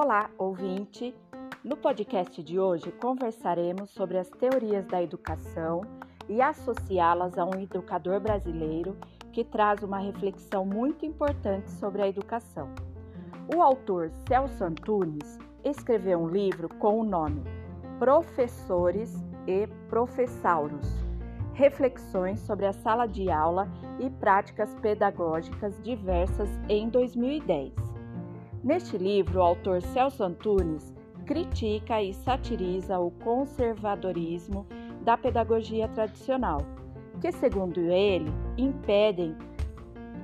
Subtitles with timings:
[0.00, 1.12] Olá, ouvinte!
[1.64, 5.80] No podcast de hoje conversaremos sobre as teorias da educação
[6.28, 8.96] e associá-las a um educador brasileiro
[9.32, 12.68] que traz uma reflexão muito importante sobre a educação.
[13.52, 17.42] O autor Celso Antunes escreveu um livro com o nome
[17.98, 19.12] Professores
[19.48, 20.86] e Professauros
[21.54, 23.68] reflexões sobre a sala de aula
[23.98, 27.97] e práticas pedagógicas diversas em 2010.
[28.62, 30.94] Neste livro, o autor Celso Antunes
[31.24, 34.66] critica e satiriza o conservadorismo
[35.02, 36.62] da pedagogia tradicional,
[37.20, 39.36] que, segundo ele, impedem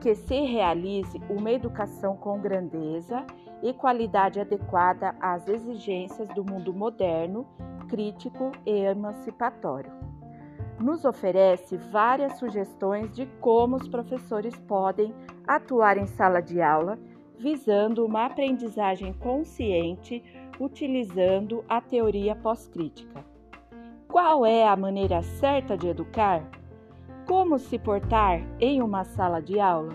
[0.00, 3.24] que se realize uma educação com grandeza
[3.62, 7.46] e qualidade adequada às exigências do mundo moderno,
[7.88, 9.92] crítico e emancipatório.
[10.80, 15.14] Nos oferece várias sugestões de como os professores podem
[15.46, 16.98] atuar em sala de aula,
[17.38, 20.22] visando uma aprendizagem consciente
[20.58, 23.24] utilizando a teoria pós-crítica.
[24.08, 26.42] Qual é a maneira certa de educar?
[27.26, 29.92] Como se portar em uma sala de aula?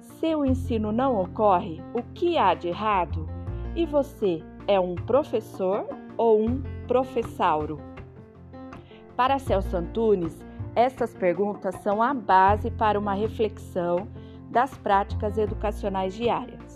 [0.00, 3.28] Se o ensino não ocorre, o que há de errado?
[3.74, 7.80] E você é um professor ou um professauro?
[9.16, 10.44] Para Celso Antunes,
[10.76, 14.06] estas perguntas são a base para uma reflexão
[14.50, 16.67] das práticas educacionais diárias.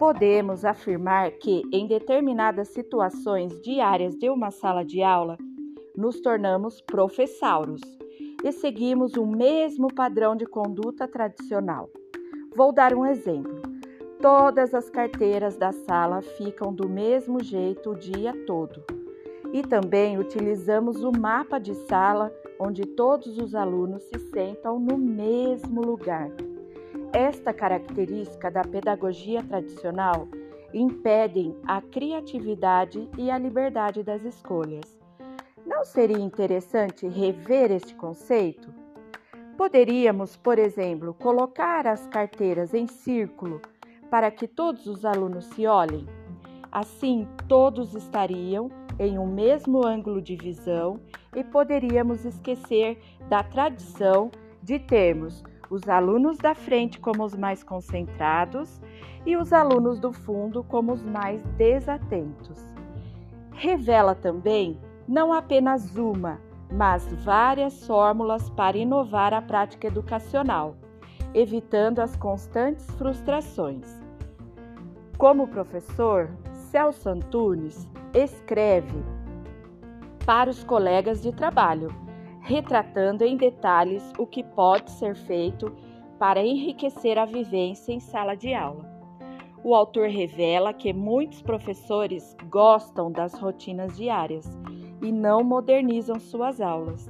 [0.00, 5.36] Podemos afirmar que, em determinadas situações diárias de uma sala de aula,
[5.94, 7.82] nos tornamos professauros
[8.42, 11.90] e seguimos o mesmo padrão de conduta tradicional.
[12.56, 13.60] Vou dar um exemplo.
[14.22, 18.82] Todas as carteiras da sala ficam do mesmo jeito o dia todo
[19.52, 25.82] e também utilizamos o mapa de sala onde todos os alunos se sentam no mesmo
[25.82, 26.30] lugar.
[27.12, 30.28] Esta característica da pedagogia tradicional
[30.72, 34.96] impedem a criatividade e a liberdade das escolhas.
[35.66, 38.72] Não seria interessante rever este conceito?
[39.56, 43.60] Poderíamos, por exemplo, colocar as carteiras em círculo
[44.08, 46.06] para que todos os alunos se olhem.
[46.70, 48.70] Assim, todos estariam
[49.00, 51.00] em um mesmo ângulo de visão
[51.34, 54.30] e poderíamos esquecer da tradição
[54.62, 58.80] de termos os alunos da frente como os mais concentrados
[59.24, 62.58] e os alunos do fundo como os mais desatentos.
[63.52, 66.40] Revela também não apenas uma,
[66.72, 70.76] mas várias fórmulas para inovar a prática educacional,
[71.32, 74.00] evitando as constantes frustrações.
[75.18, 76.30] Como professor,
[76.70, 79.04] Celso Antunes escreve
[80.24, 81.88] para os colegas de trabalho,
[82.50, 85.72] retratando em detalhes o que pode ser feito
[86.18, 88.90] para enriquecer a vivência em sala de aula.
[89.62, 94.58] O autor revela que muitos professores gostam das rotinas diárias
[95.00, 97.08] e não modernizam suas aulas.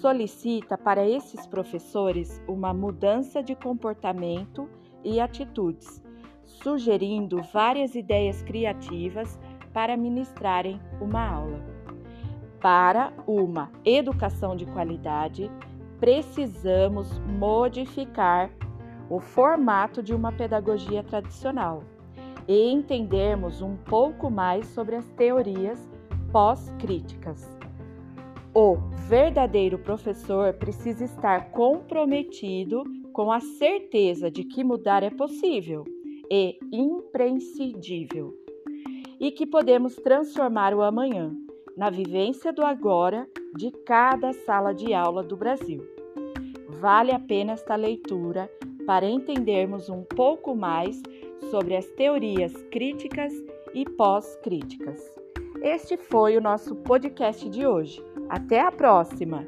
[0.00, 4.66] Solicita para esses professores uma mudança de comportamento
[5.04, 6.02] e atitudes,
[6.46, 9.38] sugerindo várias ideias criativas
[9.70, 11.71] para ministrarem uma aula.
[12.62, 15.50] Para uma educação de qualidade,
[15.98, 18.52] precisamos modificar
[19.10, 21.82] o formato de uma pedagogia tradicional
[22.46, 25.76] e entendermos um pouco mais sobre as teorias
[26.30, 27.50] pós-críticas.
[28.54, 28.76] O
[29.08, 35.84] verdadeiro professor precisa estar comprometido com a certeza de que mudar é possível
[36.30, 38.32] e imprescindível
[39.18, 41.34] e que podemos transformar o amanhã
[41.76, 45.86] na vivência do agora de cada sala de aula do Brasil.
[46.68, 48.50] Vale a pena esta leitura
[48.86, 51.00] para entendermos um pouco mais
[51.50, 53.32] sobre as teorias críticas
[53.74, 55.00] e pós-críticas.
[55.62, 58.02] Este foi o nosso podcast de hoje.
[58.28, 59.46] Até a próxima!